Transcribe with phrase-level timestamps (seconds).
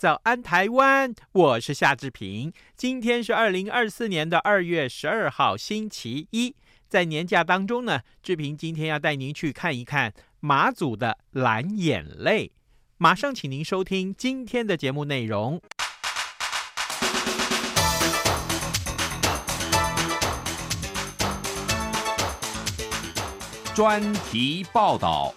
[0.00, 2.50] 早安台湾，我是夏志平。
[2.74, 6.56] 今天是二零二四年的二月十二号，星期一。
[6.88, 12.50] 在年假当中呢，志平今天要带您去看一看马祖的蓝眼泪。
[12.96, 15.60] 马上请您收听今天的节目内容。
[23.74, 25.34] 专题报道。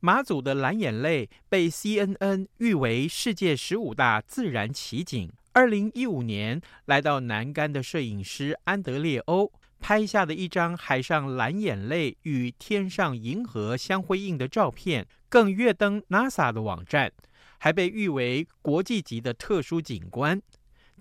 [0.00, 5.32] 马祖的蓝眼泪被 CNN 誉为世界十五大自然奇景。
[5.52, 17.10] 二零一五年来到南竿的摄影师安德烈欧拍下的一张海上蓝眼泪与天上银河相辉映的照片，更跃登 NASA 的网站，
[17.58, 20.40] 还被誉为国际级的特殊景观。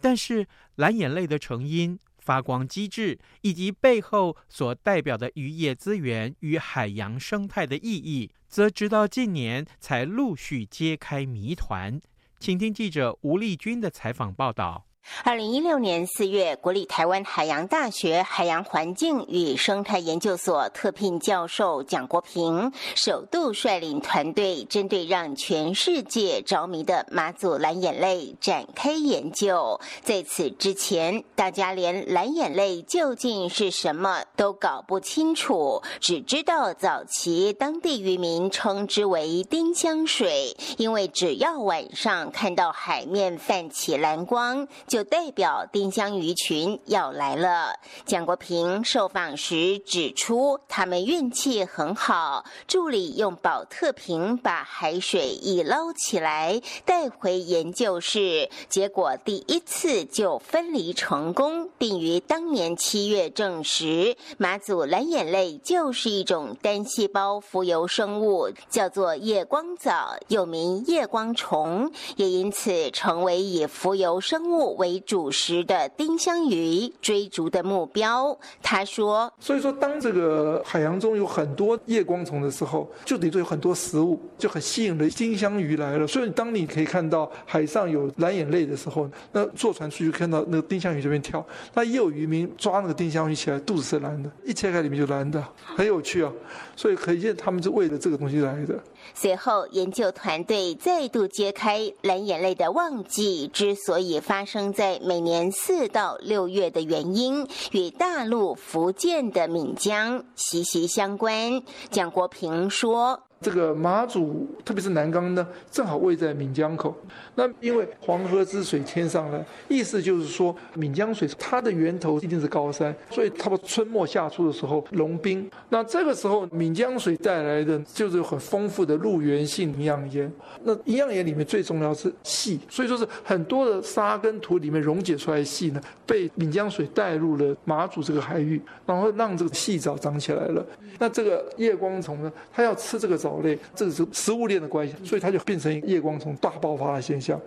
[0.01, 12.01] 但是蓝眼泪的成因，发光机制以及背后所代表的渔业资源与海洋生态的意义，则直到近年才陆续揭开谜团。
[12.39, 14.84] 请听记者吴丽君的采访报道。
[15.23, 29.79] 二零一六年四月，国立台湾海洋大学海洋环境与生态研究所特聘教授蒋国平，首度率领团队，针对让全世界着迷的马祖蓝眼泪展开研究。
[30.01, 47.77] 在此之前，大家连蓝眼泪究竟是什么都搞不清楚，只知道早期当地渔民称之为丁香水，因为只要晚上看到海面泛起蓝光，就代表丁香鱼群要来了。
[48.05, 86.05] 蒋国平受访时指出，他们运气很好，助理用宝特瓶把海水一捞起来带回研究室，结果第一次就分离成功，并于当年七月证实，马祖蓝眼泪就是一种单细胞浮游生物，叫做夜光藻，又名夜光虫，也因此成为以浮游生物为为主食的丁香鱼追逐的目标，他说：“所以说，当这个海洋中有很多夜光虫的时候，就等于有很多食物，就很吸引了丁香鱼来了。
[86.05, 91.43] 所以，当你可以看到海上有蓝眼泪的时候，那坐船出去看到那个丁香鱼这边跳，
[91.73, 96.31] 那也有渔民抓那个丁香鱼起来，肚子是蓝的，一切开里面就蓝的，很有趣啊。
[96.75, 98.79] 所以可见他们是为了这个东西来的。”
[99.13, 111.61] 随后，研究团队再度揭开蓝眼泪的旺季之所以发生在每年四到六月的原因，与大陆福建的闽江息息相关。
[111.91, 113.21] 蒋国平说。
[113.41, 116.95] 这个马祖，特别是南竿呢，正好位在闽江口。
[117.35, 125.49] 那因为黄河之水天上来，意思就是说，闽江水它的源头一定是高山，所以它春末夏初的时候融冰。
[125.69, 130.31] 那这个时候闽江水带来的就是很丰富的陆源性营养盐。
[130.63, 140.65] 那营养盐里面最重要是矽，所以说是很多的沙跟土里面溶解出来的矽呢，被闽江水带入了马祖这个海域，然后让这个细藻长起来了。
[140.97, 147.24] 那这个夜光虫呢，它要吃这个藻类，这个是食物链的关系，所以它就变成夜光虫大爆发的现象。
[147.25, 147.41] policial.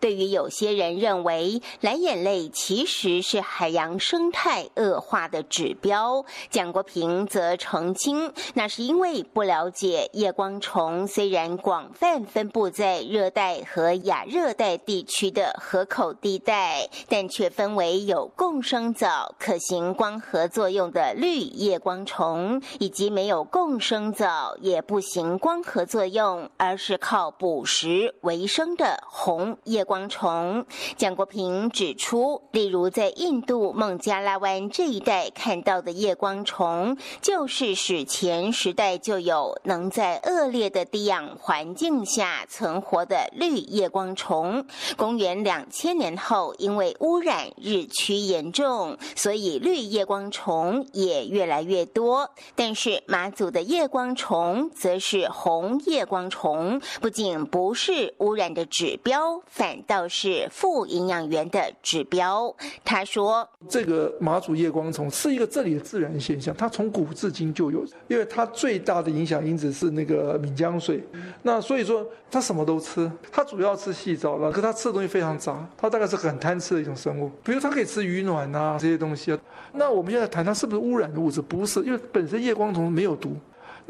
[0.00, 29.84] 对于有些人认为蓝眼泪其实是海洋生态恶化的指标，蒋国平则澄清，那是因为不了解夜光虫虽然广泛分布在热带和亚热带地区的河口地带，但却分为有共生藻可行光合作用的绿夜光虫，以及没有共生藻也不行光合作用，而是靠捕食为生的红夜。
[29.90, 30.64] 光虫。
[30.96, 44.64] 蒋国平指出，例如在印度孟加拉湾这一带看到的夜光虫，就是史前时代就有能在恶劣的低氧环境下存活的绿夜光虫。
[44.96, 52.30] 公元两千年后，因为污染日趋严重，所以绿夜光虫也越来越多。
[52.54, 62.54] 但是马祖的夜光虫则是红夜光虫，不仅不是污染的指标，反倒是负营养源的指标。
[62.84, 71.02] 他说：“这个马祖叶光虫是一个这里的自然现象，它从古至今就有，因为它最大的影响因子是那个闽江水。
[71.42, 77.30] 那所以说它什么都吃，它主要吃细藻了，可它吃的东西非常杂，它大概是很贪吃的一种生物。
[77.42, 79.38] 比如它可以吃鱼卵啊这些东西啊。
[79.72, 81.40] 那我们现在谈它是不是污染的物质？
[81.40, 83.36] 不是，因为本身夜光虫没有毒。”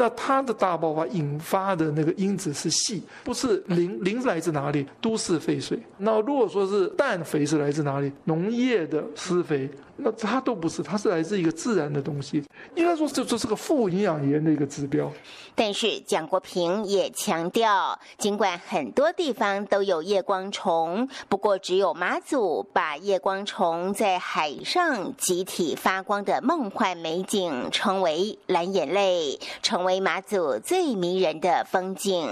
[0.00, 4.86] 那它的大爆发引发的那个因子是细，不是磷，磷是来自哪里？
[4.98, 5.78] 都市废水。
[5.98, 8.10] 那如果说是氮肥是来自哪里？
[8.24, 9.68] 农业的施肥。
[10.02, 12.42] 那它都不是，它是来自一个自然的东西，
[12.74, 15.12] 应该说这这是个富营养盐的一个指标。
[15.54, 32.28] 但是蒋国平也强调，尽管很多地方都有夜光虫，不过只有马祖把夜光虫在海上集体发光的梦幻美景称为蓝眼泪，成为为马祖最迷人的风景。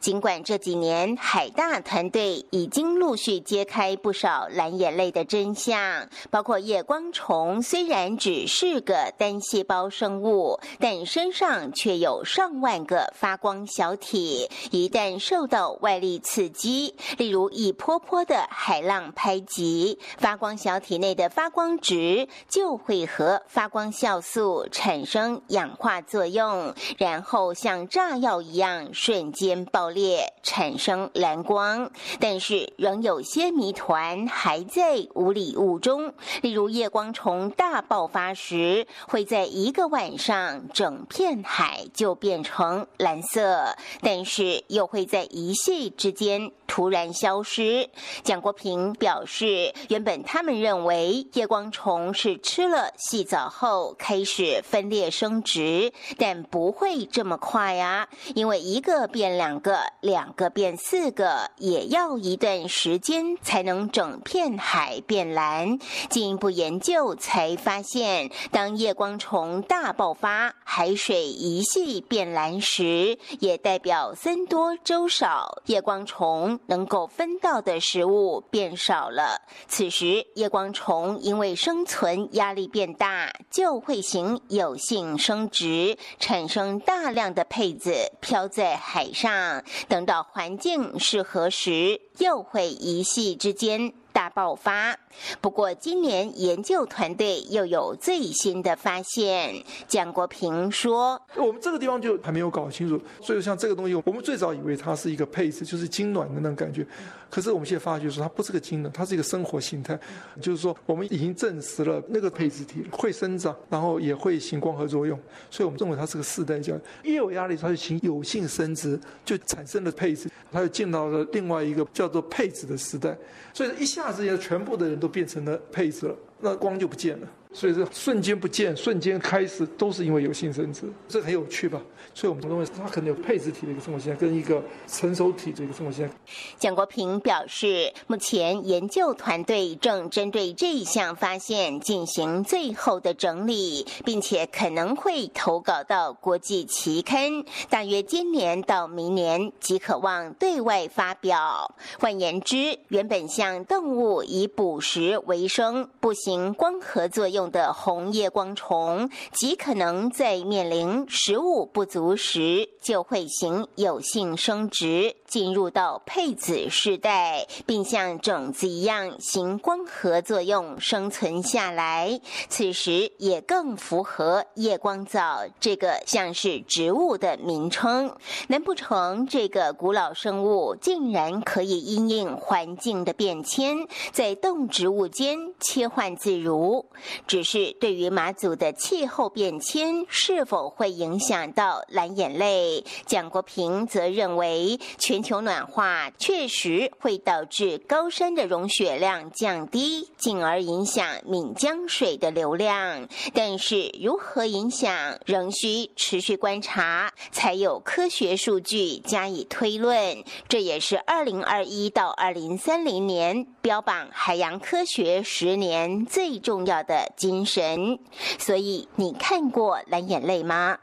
[0.00, 7.02] 尽管这几年海大团队已经陆续揭开不少蓝眼泪的真相，包括夜光。
[7.12, 14.48] 虫虽然只是个单细胞生物，但身上却有上万个发光小体。
[14.70, 31.90] 一旦受到外力刺激，例如一波波的海浪拍击，发光小体内的发光质就会和发光酵素产生氧化作用，然后像炸药一样瞬间爆裂，产生蓝光。
[32.20, 37.12] 但是仍有些谜团还在雾里雾中，例如夜光。
[37.12, 47.90] 虫大爆发时，会在一个晚上，整片海就变成蓝色，但是又会在一夕之间突然消失。
[48.22, 65.78] 蒋国平表示，原本他们认为夜光虫是吃了细藻后开始分裂生殖，但不会会这么快啊，因为一个变两个，两个变四个，也要一段时间才能整片海变蓝。
[66.10, 67.14] 进一步研究。
[67.18, 79.40] 才发现，当夜光虫大爆发，海水一系变蓝时，也代表僧多粥少，夜光虫能够分到的食物变少了。
[79.68, 89.62] 此时，夜光虫因为生存压力变大，就会行有性生殖，产生大量的配子飘在海上。
[89.88, 93.92] 等到环境适合时，又会一夕之间。
[94.12, 94.94] 大爆发。
[95.40, 99.64] 不过，今年研究团队又有最新的发现。
[99.88, 106.86] 蒋国平说：“我们这个地方就还没有搞清楚，所以像这个东西，我们最早以为它是一个配置，就是精卵的那种感觉。
[107.32, 109.98] 可是我们现在发觉说，它不是个精卵，它是一个生活形态。
[110.38, 115.18] 就是说，我们已经证实了那个配子体会生长，然后也会行光合作用。
[115.50, 117.12] 所以我们认为它是个世代交易。
[117.12, 123.16] 一有压力，它就行有性生殖，就产生了配子，它就进到了另外一个叫做配子的时代。
[123.54, 127.28] 所以一下。”大自然全部的人都变成了配子了，那光就不见了。
[127.52, 131.80] 所以是瞬间不见，瞬间开始，都是因为有性生殖，这很有趣吧？
[132.14, 136.16] 所以我们认为它可能有配子体的一个生活现象，跟一个成熟体的一个生活现象。
[136.58, 151.74] 蒋国平表示，目前研究团队正针对这一项发现进行最后的整理，并且可能会投稿到国际期刊，大约今年到明年即可望对外发表。
[152.00, 157.41] 换言之，原本像动物以捕食为生，不行光合作用。
[157.50, 172.20] 的红叶光虫极可能在面临食物不足时，就会行有性生殖，进入到配子世代，并像种子一样行光合作用生存下来。
[172.50, 178.14] 此时也更符合叶光藻这个像是植物的名称。
[178.48, 186.84] 难不成这个古老生物竟然可以因应环境的变迁，在动植物间切换自如？
[187.26, 203.06] 只是对于马祖的气候变迁是否会影响到蓝眼泪，蒋国平则认为全全球暖化确实会导致高山的融雪量降低，进而影响闽江水的流量。
[203.32, 204.92] 但是如何影响，
[205.24, 210.24] 仍需持续观察，才有科学数据加以推论。
[210.48, 218.00] 这也是二零二一到二零三零年标榜海洋科学十年最重要的精神。
[218.40, 220.78] 所以，你看过蓝眼泪吗？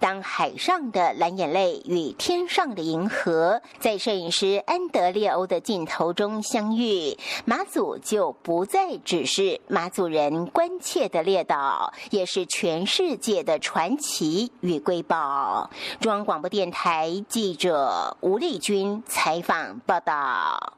[0.00, 15.70] 当海上的蓝眼泪与天上的银河在摄影师安德烈欧的镜头中相遇，马祖就不再只是马祖人关切的列岛，也是全世界的传奇与瑰宝。
[16.00, 20.74] 中央广播电台记者吴丽君采访报道。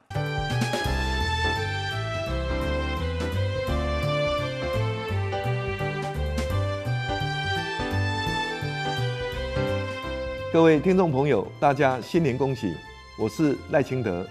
[10.53, 12.75] 各位听众朋友，大家新年恭喜！
[13.17, 14.27] 我是赖清德。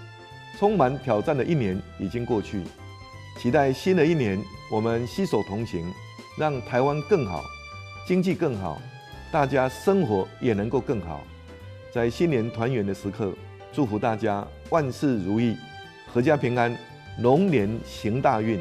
[0.57, 2.61] 充满挑战的一年已经过去，
[3.37, 4.37] 期待新的一年
[4.69, 5.89] 我们携手同行，
[6.37, 7.41] 让台湾更好，
[8.05, 8.81] 经济更好，
[9.31, 11.21] 大家生活也能够更好。
[11.89, 13.33] 在新年团圆的时刻，
[13.71, 15.55] 祝福大家万事如意，
[16.13, 16.77] 阖家平安，
[17.21, 18.59] 龙年行大运。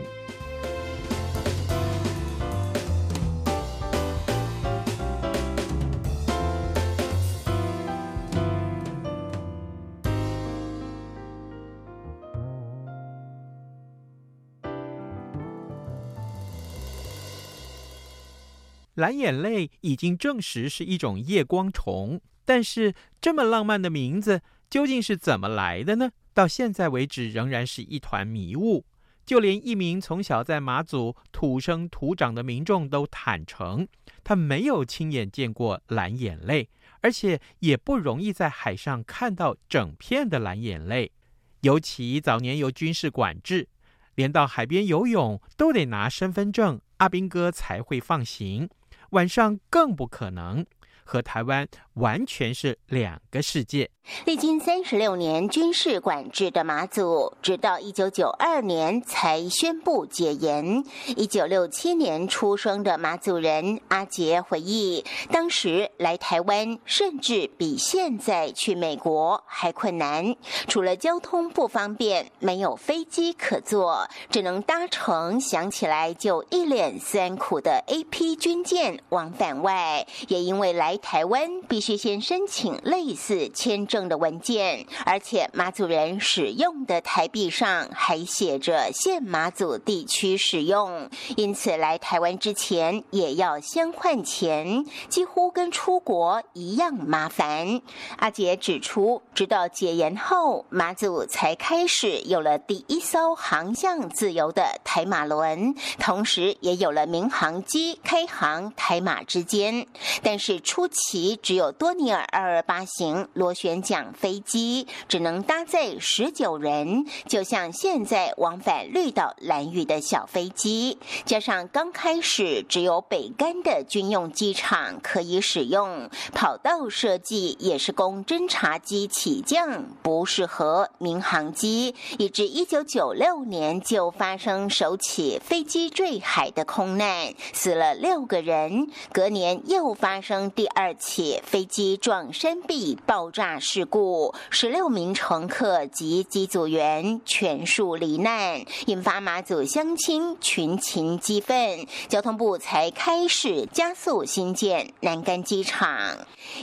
[18.98, 26.10] 蓝眼泪已经证实是一种夜光虫，但是这么浪漫的名字究竟是怎么来的呢？
[26.34, 28.84] 到现在为止仍然是一团迷雾。
[29.24, 33.86] 就连一名从小在马祖土生土长的民众都坦诚，
[34.24, 36.68] 他没有亲眼见过蓝眼泪，
[37.00, 41.12] 而且也不容易在海上看到整片的蓝眼泪。
[41.60, 43.68] 尤其早年有军事管制，
[44.16, 48.68] 连到海边游泳都得拿身份证，阿兵哥才会放行。
[49.10, 50.64] 晚上更不可能。
[51.08, 53.88] 和台湾完全是两个世界。
[54.24, 60.84] 历经三十六年军事管制的马祖，直到一九九二年才宣布解严。
[61.16, 70.34] 一九六七年出生的马祖人阿杰回忆，当时来台湾甚至比现在去美国还困难。
[70.68, 80.97] 除了交通不方便，没有飞机可坐，只能搭乘想起来就一脸酸苦的 AP 军舰往返外，也因为来。
[80.98, 97.80] 台湾必须先申请类似签证的文件，而且马祖人使用的台币上还写着现马祖地区使用，因此来台湾之前也要先换钱，几乎跟出国一样麻烦。
[98.16, 109.86] 阿杰指出，直到解严后，马祖才开始有了第一艘航向自由的台马轮，同时也有了民航机开航台马之间，
[110.22, 120.98] 但是出其只有多尼尔二二八型螺旋桨飞机，只能搭载十九人，就像现在往返绿岛兰屿的小飞机。
[121.24, 138.88] 加上刚开始只有北竿的军用机场可以使用，跑道设计也是供侦察机起降，不适合民航机，以至一九九六年就发生首起飞机坠海的空难，死了六个人。
[139.12, 140.66] 隔年又发生第。
[140.80, 151.84] 二起飞机撞山壁爆炸事故，十六名乘客及机组员全数罹难，引发马祖乡亲群情激愤。
[152.06, 155.98] 交通部才开始加速兴建南竿机场。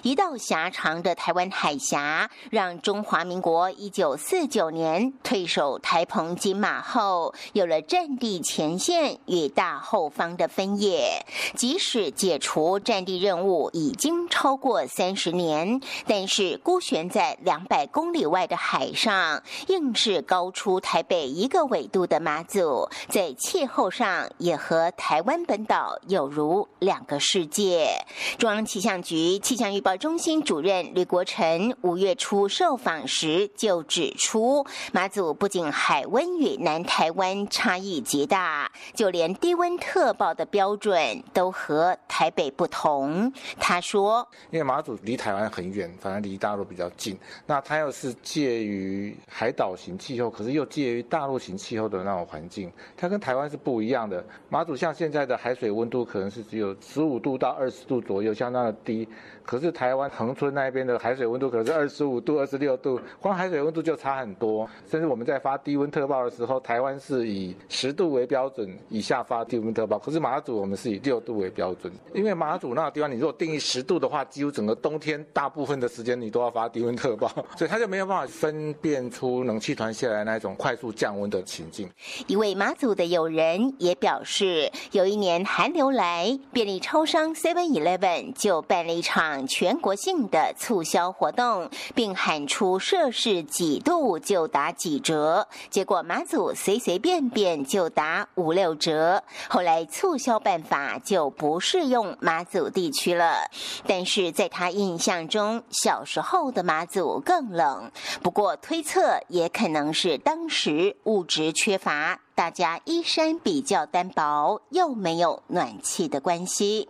[0.02, 11.26] 一道狭长的台湾海峡，让中华民国一九四九年退守台澎金马后，有了战地前线与大后方的分野。
[11.54, 14.16] 即使解除战地任务，已经。
[14.16, 28.06] 经超过三十年，但是孤悬在两百公里外的海上，硬是高出台北一个纬度的马祖，在气候上也和台湾本岛有如两个世界。
[28.38, 43.34] 中央气象局气象预报中心主任吕国成五月初受访时就指出，马祖不仅海温与南台湾差异极大，就连低温特报的标准都和台北不同。
[43.60, 47.15] 他说：“因为马祖离台湾很远，反而离大陆比较近。
[47.46, 54.25] 那它又是介于海岛型气候，可是又介于大陆型气候的那种环境，它跟台湾是不一样的。
[54.50, 59.08] 马祖像现在的海水温度可能是只有十五度到二十度左右，相当的低。
[59.46, 64.68] 可是台湾恒春那边的海水温度可是二十五度、二十六度，光海水温度就差很多。
[64.90, 71.92] 甚至我们在发低温特报的时候，台湾是以十度为标准以下发低温特报，可是马祖我们是以六度为标准。
[72.14, 81.90] 因为马祖那个地方，你如果定义十度的话，几乎整个冬天大部分的时间你都要发低温特报， 所以它就没有办法分辨出冷气团下来那一种快速降温的情境。
[82.28, 95.48] 一位马祖的友人也表示，有一年寒流来，便利超商 Seven Eleven 就办了一场全国性的促销活动，并喊出摄氏几度就打几折。
[95.70, 99.24] 结果马祖随随便便就打五六折。
[99.50, 103.50] 后来促销办法就不适用马祖地区了。
[103.88, 107.89] 但是在他印象中，小时候的马祖更冷。
[108.22, 112.20] 不过推测也可能是当时物质缺乏。
[112.36, 116.89] 大家衣衫比较单薄，又没有暖气的关系，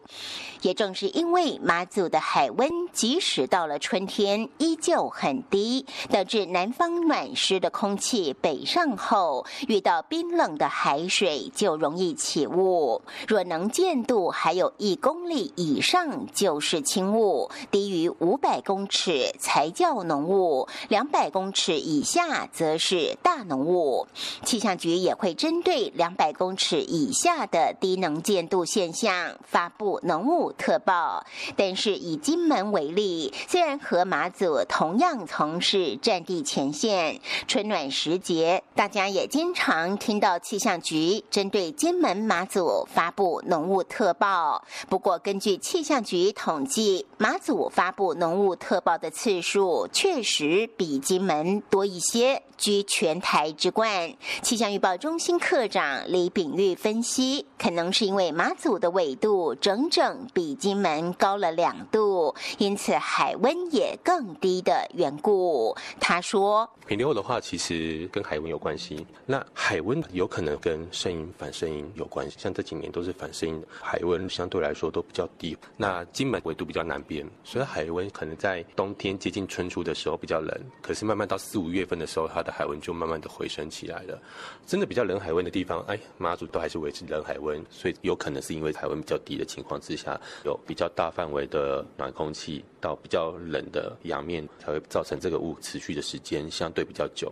[0.63, 13.03] 也正是因为马祖的海温即使到了春天依旧很低，导致南方暖湿的空气北上后，遇到冰冷的海水就容易起雾。
[13.27, 24.07] 若能见度还有一公里以上就是轻雾，低于五百公尺才叫浓雾，两百公尺以下则是大浓雾。
[24.43, 25.34] 气象局也会。
[25.35, 31.23] 针对两百公尺以下的低能见度现象发布浓雾特报，
[31.55, 44.63] 但是以金门为例，虽然和马祖同样从事战地前线，春暖时节，大家也经常听到气象局针对金门马祖发布浓雾特报。
[44.87, 54.13] 不过，根据气象局统计，马祖发布浓雾特报的次数确实比金门多一些，居全台之冠。
[54.41, 65.75] 气象预报中心科长李炳玉分析，可能是因为马祖的纬度整整比金门高了两度，因此海温也更低的缘故。
[65.99, 69.03] 他说：“平流的话，其实跟海温有关系。
[69.25, 72.37] 那海温有可能跟声音反声音有关系。
[72.37, 75.57] 像这几年都是反声音，海温相对来说都比较低。
[75.75, 84.21] 那金门纬度比较南边，所以海温可能在冬天接近春初的时候比较冷，可是慢慢到四五月份的时候，它的海温就慢慢的回升起来了。
[84.67, 97.31] 真的比较冷。”海温的地方，哎，马祖都还是维持冷海温，所以有可能是因为海温比较低的情况之下，有比较大范围的暖空气到比较冷的洋面，才会造成这个雾持续的时间相对比较久。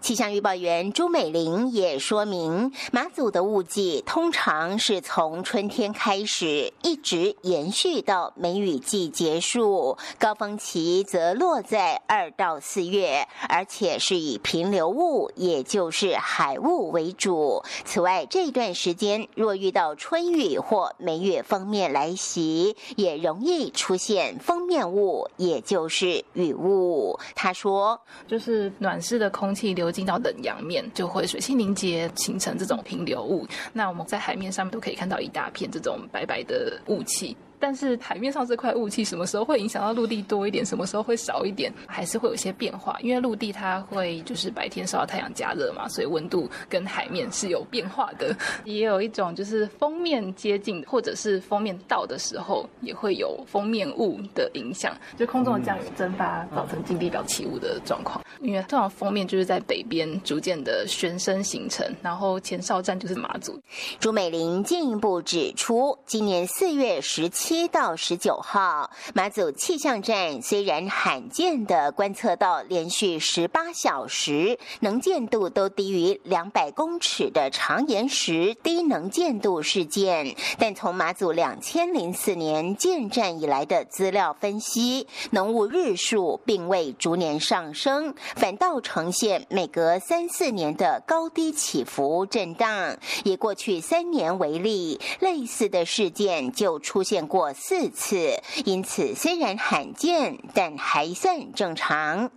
[0.00, 17.23] 气象预报员朱美玲也说明，马祖的雾季通常是从春天开始，一直延续到梅雨季结束，高峰期则落在二到四月，而且是以平流雾，也就是海雾为主。
[17.24, 17.64] 主。
[17.86, 27.18] 此外，这段时间若遇到春雨或梅雨锋面来袭，也容易出现锋面雾，也就是雨雾。
[27.34, 33.46] 他说，就是暖湿的空气流进到冷洋面，就会水汽凝结，形成这种平流雾。
[33.72, 37.34] 那我们在海面上面都可以看到一大片这种白白的雾气。
[37.58, 42.98] 但是海面上这块雾气什么时候会影响到陆地多一点，什么时候会少一点，还是会有些变化。
[43.00, 48.36] 因为陆地它会就是白天受到太阳加热嘛，所以温度跟海面是有变化的。
[48.64, 58.22] 也有一种就是封面接近或者是封面到的时候，也会有封面雾的影响，就空中的降雨蒸发造成近地表起雾的状况。
[58.40, 63.58] 因为通常封面就是在北边逐渐的旋升形成，然后前哨站就是马祖。
[64.00, 67.43] 朱美玲进一步指出，今年四月十七。
[67.46, 92.96] 七到十九号，马祖气象站虽然罕见的观测到连续十八小时能见度都低于两百公尺的长延时低能见度事件，但从马祖两千零四年建站以来的资料分析，浓雾日数并未逐年上升，反倒呈现每隔三四年的高低起伏震荡。
[93.22, 97.28] 以过去三年为例，类似的事件就出现。
[97.34, 102.30] 过四次，因此虽然罕见，但还算正常。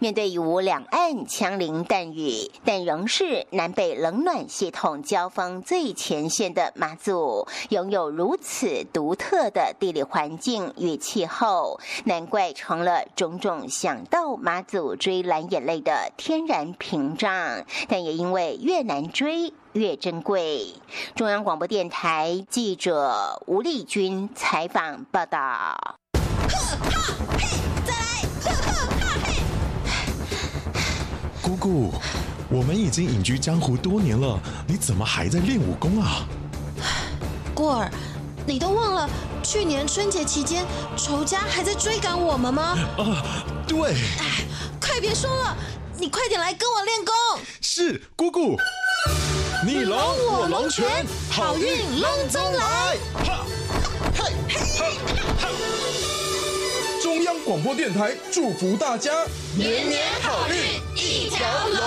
[0.00, 17.64] 面对已无两岸枪林弹雨，但仍是南北冷暖系统交锋最前线的马祖，拥有如此独特的地理环境与气候，难怪成了种种想到马祖追蓝眼泪的天然屏障。
[17.88, 20.74] 但也因为越难追，越珍贵。
[21.14, 25.76] 中央广播电台记者吴丽君采访报道。
[31.44, 31.92] 姑姑，
[32.48, 36.26] 我们已经隐居江湖多年了，你怎么还在练武功啊？
[37.54, 37.90] 过儿，
[38.46, 39.06] 你都忘了
[39.42, 40.64] 去年春节期间
[40.96, 42.78] 仇家还在追赶我们吗？
[42.96, 43.92] 啊，对。
[43.92, 44.46] 哎，
[44.80, 45.54] 快别说了，
[45.98, 47.14] 你快点来跟我练功。
[47.60, 48.56] 是，姑姑。
[49.66, 52.96] 你龙我龙拳，好运龙中来。
[53.22, 53.44] 哈，
[54.16, 54.94] 嘿，嘿，
[55.38, 55.48] 哈。
[57.02, 59.12] 中央广播电台祝福大家
[59.54, 60.80] 年年好运
[61.28, 61.78] 条龙。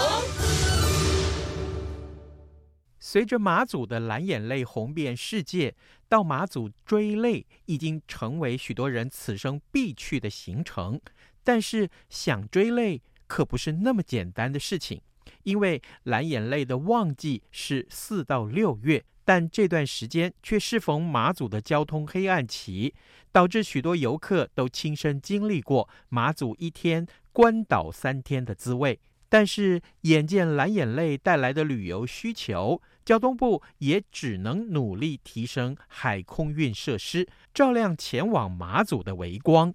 [3.00, 5.74] 随着马祖的蓝眼泪红遍世界，
[6.10, 11.00] 到马祖追泪已经成为许多人此生必去的行程。
[11.44, 15.02] 但是想追泪可不是那么简单的事情。
[15.44, 22.94] 因为蓝眼泪的旺季是四到六月，但这段时间却适逢马祖的交通黑暗期，
[23.32, 29.00] 导致许多游客都亲身经历过马祖一天关岛三天的滋味。
[29.30, 39.74] 但是眼见蓝眼泪带来的旅游需求，交通部也只能努力提升海空运设施，照亮前往马祖的微光。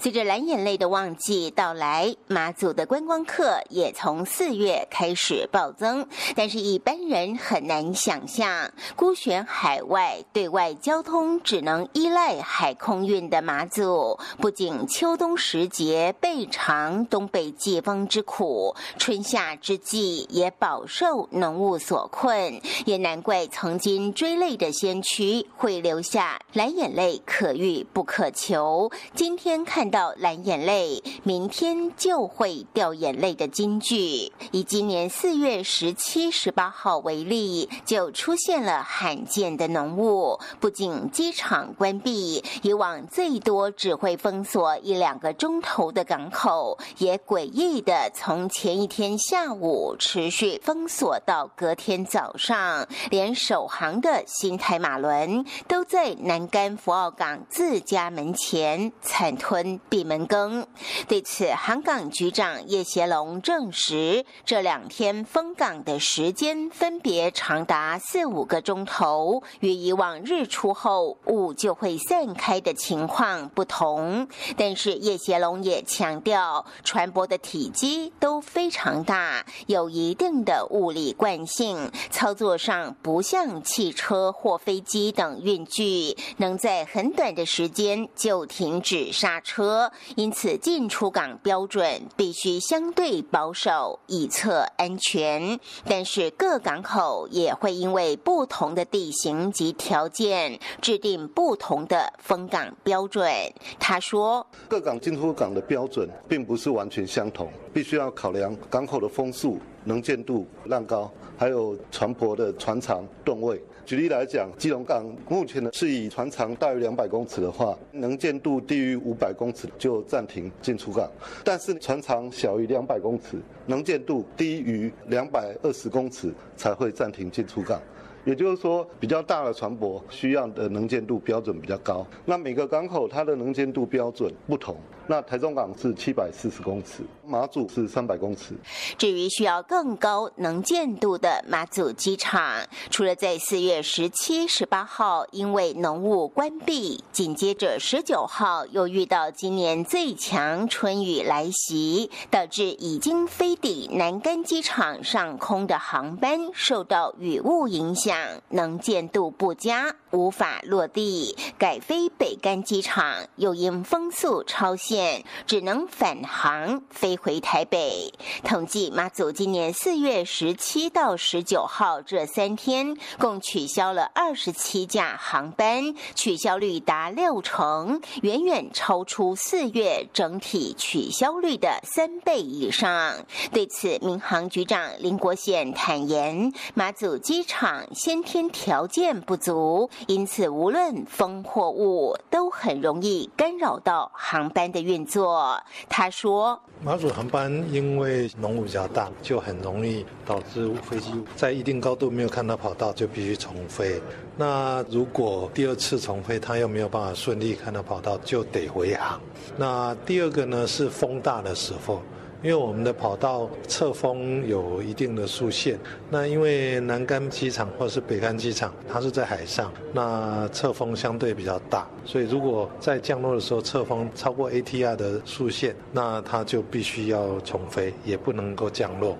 [0.00, 6.06] 随着蓝眼泪的旺季到来，马祖的观光客也从四月开始暴增。
[6.36, 22.60] 但是，一般人很难想象，孤悬海外、对外交通只能依赖海空运的马祖，不仅秋冬时节备尝东北季风之苦，春夏之际也饱受浓雾所困。
[22.84, 28.90] 也难怪曾经追泪的先驱会留下“蓝眼泪可遇不可求”。
[29.16, 29.64] 今天。
[29.74, 34.30] 看到蓝眼泪，明天就会掉眼泪的金句。
[34.50, 40.38] 以今年四月十七、十八号为例，就出现了罕见的浓雾。
[40.60, 59.61] 不仅机场关闭，以往最多只会封锁一两个钟头的港口，也诡异的从前一天下午持续封锁到隔天早上，连首航的新台马轮都在南竿福澳港自家门前惨吞。
[59.88, 60.66] 闭门羹。
[61.06, 74.26] 对此，航港局长叶协龙证实，这两天封港的时间分别长达四五个钟头，与以往日出后雾就会散开的情况不同。
[74.56, 89.51] 但是叶协龙也强调，船舶的体积都非常大，有一定的物理惯性，操作上不像汽车或飞机等运具，能在很短的时间就停止刹车。
[89.52, 91.84] 车，因此进出港标准
[92.16, 95.60] 必须相对保守，以测安全。
[95.84, 103.30] 但是各港口也会因为不同的地形及条件，制定不同的封港标准。
[103.78, 113.62] 他说，各港进出港的标准并不是完全相同，必须要考量港口的风速、能见度、浪高，还有船舶的船长、吨位。
[113.84, 121.06] 举例来讲，基隆港目前呢是以船长大于两百公尺的话，能见度低于五百公尺就暂停进出港；
[121.44, 127.80] 但是船长小于两百公尺，能见度低于两百二十公尺才会暂停进出港。
[128.24, 132.06] 也就是说，比较大的船舶需要的能见度标准比较高。
[132.24, 134.76] 那每个港口它的能见度标准不同。
[135.06, 138.54] 那台中港是七百四十公尺，马祖是三百公尺。
[138.96, 158.16] 至于需要更高能见度的马祖机场，除了在四月十七、十八号因为浓雾关闭，紧接着十九号又遇到今年最强春雨来袭，导致已经飞抵南竿机场上空的航班受到雨雾影响，
[158.50, 165.24] 能见度不佳，无法落地，改飞北干机场，又因风速超限。
[165.46, 168.12] 只能返航飞回台北。
[168.44, 183.16] 统计马祖今年四月十七到十九号这三天，共取消了二十七架航班，取消率达六成，远远超出四月整体取消率的三倍以上。
[183.50, 195.56] 对此，民航局长林国显坦言，马祖机场先天条件不足，因此无论风或雾，都很容易干扰到航班的运作，
[195.88, 204.00] 他说：马祖航班因为浓雾比较大，就很容易导致飞机在一定高度没有看到跑道，就必须重飞。
[204.36, 209.20] 那如果第二次重飞，他又没有办法顺利看到跑道，就得回航。
[209.56, 212.02] 那第二个呢，是风大的时候。
[212.42, 215.78] 因为我们的跑道侧风有一定的速限。
[216.10, 229.16] 那因为南竿机场或是北竿机场，它是在海上，那侧风相对比较大，所以如果在降落的时候侧风超过 ATR 的速限，那它就必须要重飞，也不能够降落。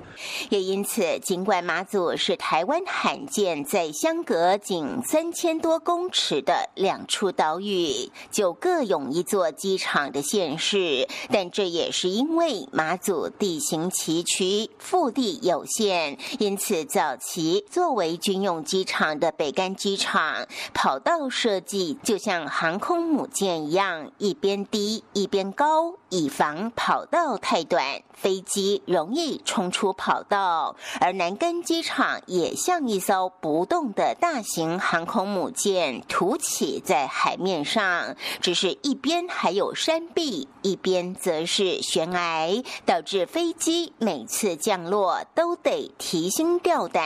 [0.50, 30.76] 也因此，尽管马祖是台湾罕见在相隔仅三千多公尺的两处岛屿就各拥一座机场的县市，但这也是因为马祖地形崎岖、腹地有限，因此早期作为军用机场的北竿机场跑道设计就像航空母舰一样，一边低一边高，以防跑道太短，飞机容易冲出跑道。
[31.00, 42.62] 而南竿机场也像一艘不动的大型航空母舰，凸起在海面上，只是一边还有山壁，一边则是悬崖，
[43.02, 47.02] 导致飞机每次降落都得提心吊胆，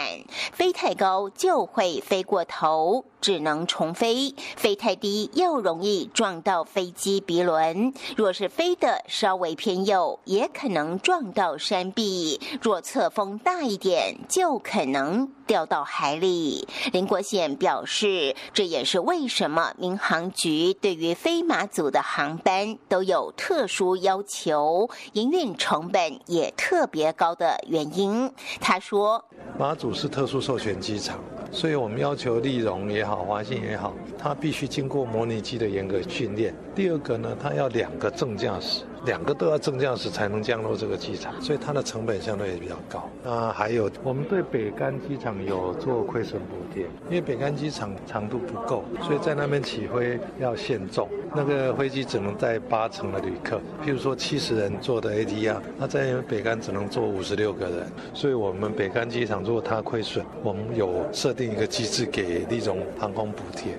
[0.52, 3.02] 飞太高就会飞过头。
[3.26, 7.92] 只能重飞，飞太低又容易撞到飞机鼻轮。
[8.16, 12.40] 若是飞得稍微偏右，也可能撞到山壁。
[12.62, 16.68] 若侧风大一点，就可能掉到海里。
[16.92, 28.30] 林国显表示，这也是为什么民航局对于飞马祖的航班都有特殊要求，营运成本也特别高的原因。
[28.60, 29.24] 他说
[29.58, 31.18] ：“马祖是特殊授权机场。”
[31.52, 36.54] 所以我们要求利荣也好，华信也好，它必须经过模拟机的严格训练。
[36.74, 38.84] 第二个呢，它要两个正驾驶。
[39.06, 43.08] 两个都要正驾驶才能降落这个机场，所以它的成本相对也比较高。
[43.22, 53.60] 那还有，我们对北干机场有做亏损补贴，因为北干机场长度不够，所以在那边起飞要限重，那个飞机只能载八成的旅客。
[53.84, 63.78] 譬如说七十人坐的 ATR，那在北干只能坐五十六个人，所以我们北干机场如果它亏损，我们有设定一个机制给一种航空补贴。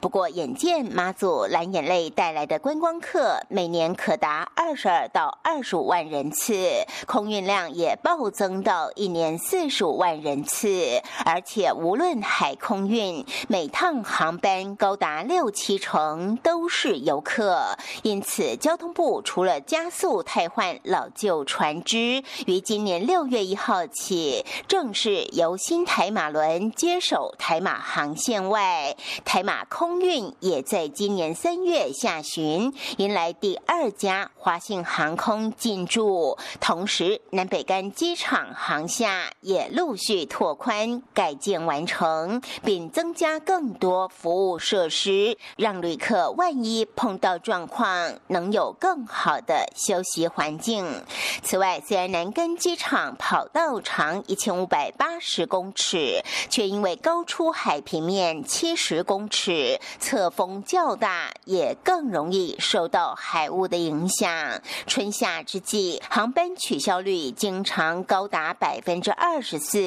[0.00, 4.67] 不过，眼见马祖蓝眼泪带来的观光客每年可达二。
[4.68, 6.52] 二十二到二十五万人次，
[7.06, 17.78] 空运量也暴增到一年四十五万人次，而且无论海空运，每趟航班高达六七成都是游客。
[18.02, 34.57] 因此，交通部除了加速汰换老旧船只，于今年六月一号起正式由新台马轮接手台马航线外，台马空运也在今年三月下旬迎来第二家华。
[34.58, 51.04] 华信航空进驻，同时南北竿机场航厦也陆续拓宽改建完成，并增加更多服务设施，让旅客万一碰到状况，能有更好的休息环境。
[51.44, 64.37] 此外，虽然南竿机场跑道长一千五百八十公尺，却因为高出海平面七十公尺，侧风较大，也更容易受到海雾的影响。
[64.86, 69.80] 春夏之际，航班取消率经常高达百分之二十四，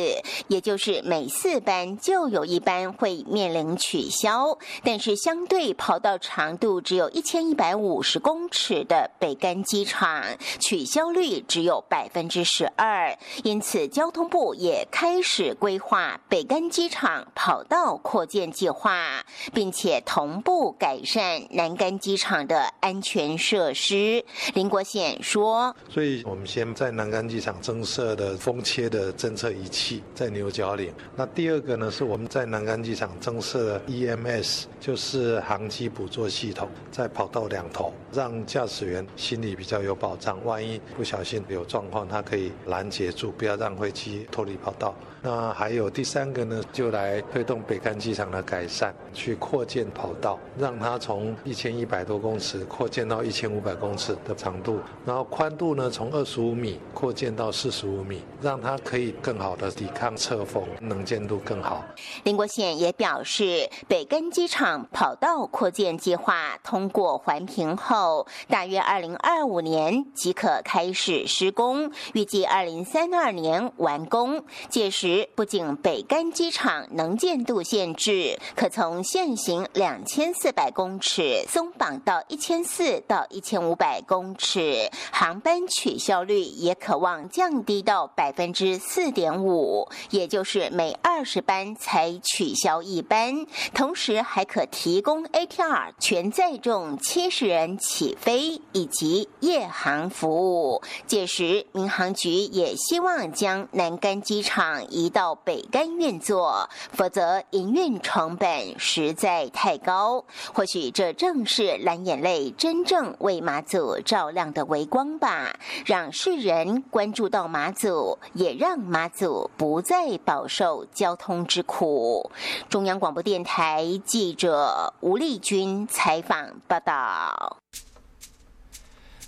[0.48, 4.58] 也就是每四班就有一班会面临取消。
[4.84, 10.24] 但是，相对跑道长度只有一千一百五十公尺的北干机场，
[10.60, 13.18] 取消率只有百分之十二。
[13.44, 24.24] 因此，交通部也开始规划北干机场跑道扩建计划，并且同步改善南干机场的安全设施。
[24.56, 30.92] 林国显说：“所以我们先在南竿机场增设的风切的侦测仪器在牛角岭。
[31.16, 40.44] 那第二个呢，是我们在南竿机场增设的 EMS，就是航机捕捉系统，在跑道两头，让驾驶员心里比较有保障。
[40.44, 44.96] 万一不小心有状况，他可以拦截住，不要让飞机脱离跑道。
[45.22, 61.86] 那还有第三个呢，就来推动北干机场的改善，去扩建跑道，让它从一千一百多公尺扩建到一千五百公尺的。”长度，然后宽度呢，从二十五米扩建到四十五米，让它可以更好的抵抗侧风，能见度更好。
[62.24, 74.44] 林国显也表示，北干机场跑道扩建计划通过环评后，大约二零二五年即可开始施工，预计二零三二年完工。
[74.70, 93.46] 届时，不仅北干机场能见度限制可从现行两千四百公尺松绑到一千四到一千五百公尺，航班取消率也可望降低到百分之四点五，也就是每二十班才取消一班。
[93.74, 100.82] 同时还可提供 ATR 全载重七十人起飞以及夜航服务。
[101.08, 110.24] 届时，民航局也希望将南干机场移到北竿运作，否则营运成本实在太高。
[110.54, 122.30] 或许这正是蓝眼泪真正为马祖照亮的微光吧，让世人关注到马祖，也让马祖不再饱受交通之苦。
[122.70, 127.58] 中央广播电台记者吴丽君采访报道。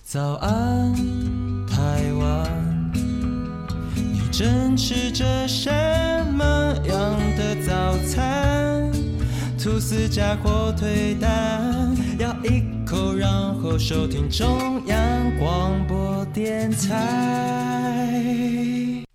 [0.03, 0.93] 早安，
[4.33, 5.69] 正吃着什
[6.33, 6.43] 么
[6.87, 8.91] 样的早餐？
[9.59, 14.97] 吐司加火腿蛋，咬一口，然后收听中央
[15.37, 18.33] 广播电台。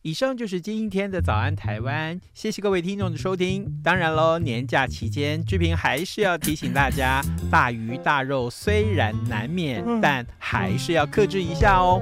[0.02, 3.66] 以上就是今天的早安台湾，谢谢各位听众的收听。
[3.82, 12.00] 当然喽，年假期间，志平还是要提醒大家，大鱼大肉虽然难免，但还是要克制一下哦。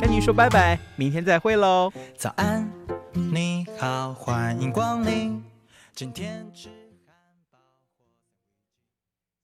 [0.00, 1.92] 跟你说拜拜，明天再会喽。
[2.16, 2.68] 早安，
[3.12, 5.42] 你好，欢迎光临，
[5.94, 6.46] 今天。